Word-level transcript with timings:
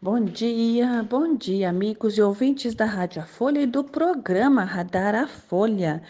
Bom 0.00 0.24
dia, 0.24 1.04
bom 1.10 1.34
dia, 1.34 1.68
amigos 1.68 2.16
e 2.16 2.22
ouvintes 2.22 2.72
da 2.72 2.84
Rádio 2.84 3.20
A 3.20 3.24
Folha 3.26 3.58
e 3.58 3.66
do 3.66 3.82
programa 3.82 4.62
Radar 4.62 5.12
a 5.12 5.26
Folha. 5.26 6.00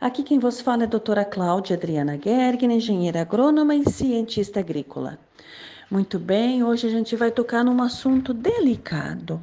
Aqui 0.00 0.22
quem 0.22 0.38
vos 0.38 0.62
fala 0.62 0.84
é 0.84 0.86
a 0.86 0.88
doutora 0.88 1.22
Cláudia 1.22 1.76
Adriana 1.76 2.18
Gergen, 2.18 2.72
engenheira 2.72 3.20
agrônoma 3.20 3.74
e 3.74 3.86
cientista 3.90 4.60
agrícola. 4.60 5.18
Muito 5.90 6.18
bem, 6.18 6.64
hoje 6.64 6.86
a 6.86 6.90
gente 6.90 7.14
vai 7.14 7.30
tocar 7.30 7.62
num 7.62 7.82
assunto 7.82 8.32
delicado. 8.32 9.38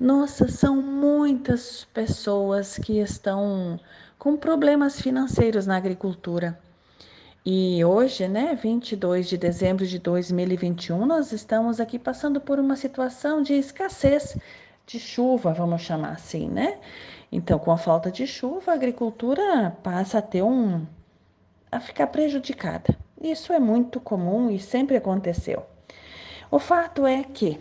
Nossa, 0.00 0.48
são 0.48 0.80
muitas 0.80 1.86
pessoas 1.92 2.78
que 2.78 2.98
estão 2.98 3.78
com 4.18 4.38
problemas 4.38 4.98
financeiros 4.98 5.66
na 5.66 5.76
agricultura. 5.76 6.58
E 7.48 7.84
hoje, 7.84 8.26
né, 8.26 8.58
22 8.60 9.28
de 9.28 9.38
dezembro 9.38 9.86
de 9.86 10.00
2021, 10.00 11.06
nós 11.06 11.30
estamos 11.30 11.78
aqui 11.78 11.96
passando 11.96 12.40
por 12.40 12.58
uma 12.58 12.74
situação 12.74 13.40
de 13.40 13.52
escassez 13.52 14.36
de 14.84 14.98
chuva, 14.98 15.54
vamos 15.54 15.82
chamar 15.82 16.14
assim, 16.14 16.48
né? 16.48 16.76
Então, 17.30 17.56
com 17.56 17.70
a 17.70 17.78
falta 17.78 18.10
de 18.10 18.26
chuva, 18.26 18.72
a 18.72 18.74
agricultura 18.74 19.70
passa 19.80 20.18
a 20.18 20.22
ter 20.22 20.42
um 20.42 20.84
a 21.70 21.78
ficar 21.78 22.08
prejudicada. 22.08 22.98
Isso 23.22 23.52
é 23.52 23.60
muito 23.60 24.00
comum 24.00 24.50
e 24.50 24.58
sempre 24.58 24.96
aconteceu. 24.96 25.64
O 26.50 26.58
fato 26.58 27.06
é 27.06 27.22
que 27.22 27.56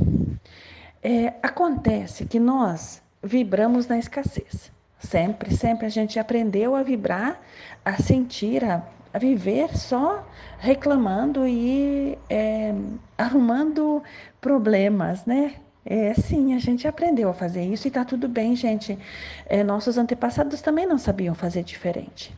é, 1.04 1.28
acontece 1.44 2.26
que 2.26 2.40
nós 2.40 3.04
vibramos 3.22 3.86
na 3.86 4.00
escassez. 4.00 4.72
Sempre, 4.98 5.56
sempre 5.56 5.86
a 5.86 5.90
gente 5.90 6.18
aprendeu 6.18 6.76
a 6.76 6.82
vibrar, 6.82 7.40
a 7.84 8.02
sentir, 8.02 8.64
a 8.64 8.95
viver 9.18 9.78
só 9.78 10.28
reclamando 10.60 11.48
e 11.48 12.18
é, 12.30 12.74
arrumando 13.18 14.04
problemas, 14.42 15.26
né? 15.26 15.56
É, 15.86 16.14
sim, 16.16 16.56
a 16.56 16.60
gente 16.60 16.88
aprendeu 16.88 17.30
a 17.30 17.34
fazer 17.34 17.64
isso 17.64 17.88
e 17.88 17.92
tá 17.92 18.04
tudo 18.04 18.28
bem, 18.28 18.56
gente. 18.56 18.98
É, 19.46 19.64
nossos 19.64 19.98
antepassados 19.98 20.62
também 20.62 20.88
não 20.88 20.98
sabiam 20.98 21.36
fazer 21.36 21.64
diferente. 21.64 22.36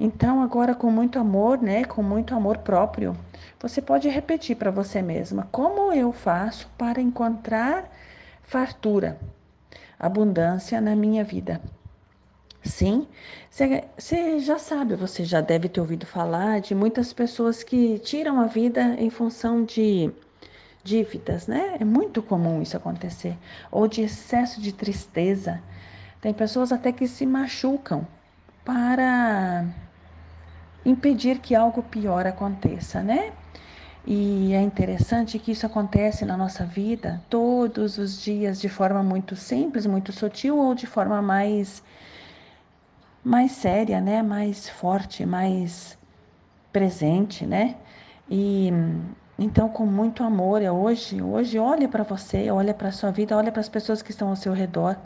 Então, 0.00 0.42
agora 0.42 0.74
com 0.74 0.90
muito 0.90 1.18
amor, 1.18 1.60
né, 1.60 1.84
com 1.84 2.02
muito 2.02 2.34
amor 2.34 2.58
próprio, 2.58 3.16
você 3.60 3.80
pode 3.80 4.08
repetir 4.08 4.56
para 4.56 4.70
você 4.70 5.00
mesma: 5.00 5.46
como 5.52 5.92
eu 5.92 6.12
faço 6.12 6.68
para 6.76 7.00
encontrar 7.00 7.88
fartura, 8.42 9.18
abundância 9.98 10.80
na 10.80 10.96
minha 10.96 11.22
vida? 11.22 11.60
Sim, 12.64 13.06
você 13.50 14.40
já 14.40 14.58
sabe, 14.58 14.96
você 14.96 15.22
já 15.24 15.40
deve 15.42 15.68
ter 15.68 15.80
ouvido 15.80 16.06
falar 16.06 16.60
de 16.60 16.74
muitas 16.74 17.12
pessoas 17.12 17.62
que 17.62 17.98
tiram 17.98 18.40
a 18.40 18.46
vida 18.46 18.94
em 18.98 19.10
função 19.10 19.62
de 19.64 20.10
dívidas, 20.82 21.46
né? 21.46 21.76
É 21.80 21.84
muito 21.84 22.22
comum 22.22 22.62
isso 22.62 22.76
acontecer. 22.76 23.36
Ou 23.70 23.88
de 23.88 24.02
excesso 24.02 24.60
de 24.62 24.72
tristeza. 24.72 25.62
Tem 26.20 26.32
pessoas 26.34 26.72
até 26.72 26.92
que 26.92 27.06
se 27.08 27.26
machucam 27.26 28.06
para 28.64 29.66
impedir 30.84 31.38
que 31.40 31.54
algo 31.54 31.82
pior 31.82 32.26
aconteça, 32.26 33.02
né? 33.02 33.32
E 34.06 34.52
é 34.52 34.60
interessante 34.60 35.38
que 35.38 35.52
isso 35.52 35.64
acontece 35.66 36.24
na 36.26 36.36
nossa 36.36 36.64
vida 36.66 37.22
todos 37.30 37.96
os 37.98 38.20
dias 38.22 38.60
de 38.60 38.68
forma 38.68 39.02
muito 39.02 39.34
simples, 39.34 39.86
muito 39.86 40.12
sutil 40.12 40.58
ou 40.58 40.74
de 40.74 40.86
forma 40.86 41.22
mais 41.22 41.82
mais 43.24 43.52
séria, 43.52 44.00
né? 44.00 44.22
Mais 44.22 44.68
forte, 44.68 45.24
mais 45.24 45.98
presente, 46.72 47.46
né? 47.46 47.76
E 48.30 48.70
então 49.38 49.68
com 49.68 49.86
muito 49.86 50.22
amor, 50.22 50.62
é 50.62 50.70
hoje, 50.70 51.20
hoje 51.22 51.58
olha 51.58 51.88
para 51.88 52.04
você, 52.04 52.50
olha 52.50 52.72
para 52.72 52.92
sua 52.92 53.10
vida, 53.10 53.36
olha 53.36 53.50
para 53.50 53.60
as 53.60 53.68
pessoas 53.68 54.02
que 54.02 54.10
estão 54.12 54.28
ao 54.28 54.36
seu 54.36 54.52
redor 54.52 54.96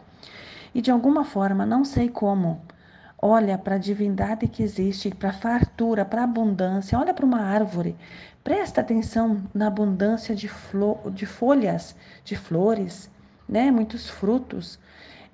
e 0.74 0.83
de 0.83 0.91
alguma 0.91 1.24
forma, 1.24 1.64
não 1.64 1.84
sei 1.84 2.08
como, 2.08 2.61
olha 3.20 3.56
para 3.56 3.77
a 3.77 3.78
divindade 3.78 4.46
que 4.46 4.62
existe, 4.62 5.11
para 5.11 5.30
a 5.30 5.33
fartura, 5.33 6.05
para 6.05 6.20
a 6.20 6.24
abundância, 6.24 6.98
olha 6.98 7.14
para 7.14 7.24
uma 7.24 7.40
árvore, 7.40 7.96
presta 8.45 8.80
atenção 8.80 9.42
na 9.55 9.68
abundância 9.68 10.35
de, 10.35 10.48
flor, 10.48 11.11
de 11.11 11.24
folhas, 11.24 11.96
de 12.24 12.36
flores, 12.36 13.11
né? 13.48 13.70
Muitos 13.70 14.08
frutos 14.11 14.79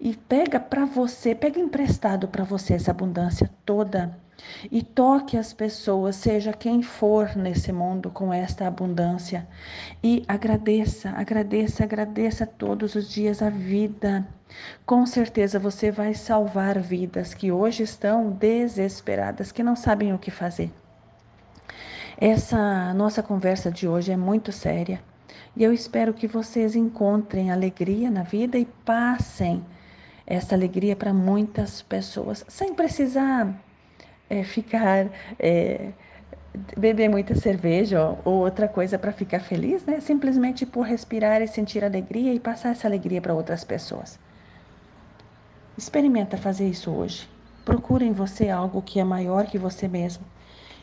e 0.05 0.15
pega 0.15 0.61
para 0.61 0.85
você, 0.85 1.35
pega 1.35 1.59
emprestado 1.59 2.29
para 2.29 2.45
você 2.45 2.75
essa 2.75 2.91
abundância 2.91 3.51
toda 3.65 4.15
e 4.71 4.83
toque 4.83 5.39
as 5.39 5.55
pessoas, 5.55 6.17
seja 6.17 6.53
quem 6.53 6.83
for 6.83 7.35
nesse 7.35 7.73
mundo 7.73 8.11
com 8.11 8.31
esta 8.31 8.67
abundância 8.67 9.49
e 10.03 10.23
agradeça, 10.29 11.09
agradeça, 11.09 11.85
agradeça 11.85 12.45
todos 12.45 12.95
os 12.95 13.11
dias 13.11 13.41
a 13.41 13.49
vida. 13.49 14.29
Com 14.85 15.07
certeza 15.07 15.59
você 15.59 15.91
vai 15.91 16.13
salvar 16.13 16.79
vidas 16.79 17.33
que 17.33 17.51
hoje 17.51 17.83
estão 17.83 18.31
desesperadas, 18.31 19.51
que 19.51 19.63
não 19.63 19.75
sabem 19.75 20.13
o 20.13 20.19
que 20.19 20.31
fazer. 20.31 20.71
Essa 22.19 22.93
nossa 22.93 23.23
conversa 23.23 23.71
de 23.71 23.89
hoje 23.89 24.13
é 24.13 24.17
muito 24.19 24.53
séria 24.53 25.01
e 25.57 25.65
eu 25.65 25.73
espero 25.73 26.13
que 26.13 26.27
vocês 26.27 26.77
encontrem 26.77 27.51
alegria 27.51 28.11
na 28.11 28.23
vida 28.23 28.59
e 28.59 28.67
passem 28.85 29.65
essa 30.27 30.55
alegria 30.55 30.97
para 30.97 31.13
muitas 31.13 31.83
pessoas, 31.83 32.45
sem 32.49 32.75
precisar 32.75 33.55
é, 34.29 34.43
ficar. 34.45 35.11
É, 35.39 35.93
beber 36.77 37.09
muita 37.09 37.35
cerveja 37.35 38.17
ou 38.25 38.35
outra 38.35 38.69
coisa 38.69 38.97
para 38.97 39.13
ficar 39.13 39.41
feliz, 39.41 39.85
né? 39.85 40.01
Simplesmente 40.01 40.65
por 40.65 40.83
respirar 40.83 41.43
e 41.43 41.49
sentir 41.49 41.85
alegria 41.85 42.33
e 42.33 42.39
passar 42.39 42.71
essa 42.71 42.87
alegria 42.87 43.21
para 43.21 43.35
outras 43.35 43.65
pessoas. 43.65 44.21
Experimenta 45.77 46.37
fazer 46.37 46.69
isso 46.69 46.93
hoje. 46.93 47.29
Procure 47.65 48.05
em 48.05 48.13
você 48.13 48.51
algo 48.51 48.81
que 48.83 49.01
é 49.01 49.05
maior 49.05 49.47
que 49.47 49.59
você 49.59 49.89
mesmo 49.89 50.25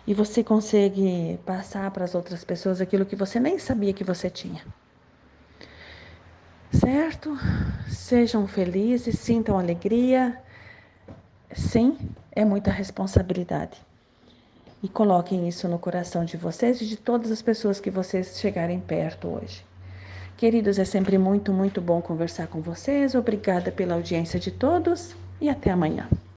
e 0.06 0.13
você 0.13 0.44
consegue 0.44 1.40
passar 1.46 1.90
para 1.91 2.03
as 2.03 2.16
outras 2.16 2.44
pessoas 2.44 2.81
aquilo 2.81 3.06
que 3.06 3.16
você 3.16 3.40
nem 3.40 3.57
sabia 3.57 3.94
que 3.94 4.03
você 4.03 4.30
tinha 4.30 4.62
certo? 6.72 7.38
Sejam 7.88 8.47
felizes, 8.47 9.19
sintam 9.19 9.58
alegria. 9.58 10.38
Sim, 11.53 11.97
é 12.31 12.46
muita 12.46 12.72
responsabilidade. 12.72 13.81
E 14.84 14.90
coloquem 14.90 15.47
isso 15.47 15.68
no 15.68 15.78
coração 15.78 16.25
de 16.25 16.38
vocês 16.38 16.81
e 16.81 16.86
de 16.86 16.97
todas 16.97 17.31
as 17.31 17.42
pessoas 17.42 17.80
que 17.80 17.92
vocês 17.92 18.40
chegarem 18.40 18.80
perto 18.80 19.28
hoje. 19.28 19.64
Queridos, 20.38 20.80
é 20.80 20.86
sempre 20.86 21.18
muito, 21.18 21.53
muito 21.53 21.80
bom 21.80 22.02
conversar 22.02 22.47
com 22.47 22.62
vocês. 22.62 23.14
Obrigada 23.14 23.72
pela 23.72 23.94
audiência 23.94 24.40
de 24.40 24.50
todos 24.50 25.16
e 25.40 25.50
até 25.50 25.69
amanhã. 25.69 26.09